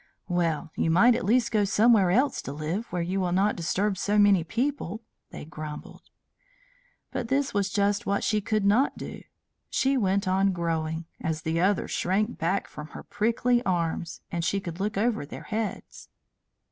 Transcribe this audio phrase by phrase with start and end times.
[0.29, 3.99] "Well, you might at least go somewhere else to live, where you will not disturb
[3.99, 6.09] so many people," they grumbled.
[7.11, 9.21] But this was just what she could not do.
[9.69, 14.79] She went on growing; as the others shrank back from her prickly arms she could
[14.79, 16.09] look over their heads.